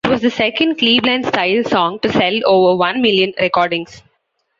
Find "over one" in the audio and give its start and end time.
2.47-3.03